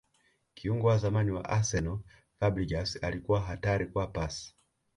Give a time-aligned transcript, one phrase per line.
[0.53, 1.99] kiungo wa zamani wa arsenal
[2.39, 4.55] fabregas alikuwa hatari kwa pasi